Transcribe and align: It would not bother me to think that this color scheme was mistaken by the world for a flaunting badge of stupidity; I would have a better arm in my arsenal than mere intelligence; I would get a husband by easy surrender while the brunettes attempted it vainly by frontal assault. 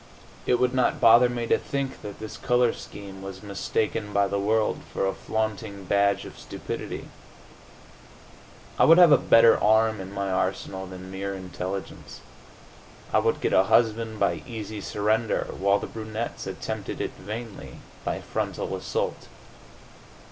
It 0.47 0.55
would 0.55 0.73
not 0.73 0.99
bother 0.99 1.29
me 1.29 1.45
to 1.45 1.59
think 1.59 2.01
that 2.01 2.17
this 2.19 2.35
color 2.35 2.73
scheme 2.73 3.21
was 3.21 3.43
mistaken 3.43 4.11
by 4.11 4.27
the 4.27 4.39
world 4.39 4.79
for 4.91 5.05
a 5.05 5.13
flaunting 5.13 5.83
badge 5.85 6.25
of 6.25 6.39
stupidity; 6.39 7.07
I 8.79 8.85
would 8.85 8.97
have 8.97 9.11
a 9.11 9.17
better 9.19 9.63
arm 9.63 10.01
in 10.01 10.11
my 10.11 10.31
arsenal 10.31 10.87
than 10.87 11.11
mere 11.11 11.35
intelligence; 11.35 12.21
I 13.13 13.19
would 13.19 13.41
get 13.41 13.53
a 13.53 13.65
husband 13.65 14.19
by 14.19 14.41
easy 14.47 14.81
surrender 14.81 15.45
while 15.55 15.77
the 15.77 15.85
brunettes 15.85 16.47
attempted 16.47 16.99
it 16.99 17.11
vainly 17.19 17.75
by 18.03 18.21
frontal 18.21 18.75
assault. 18.75 19.27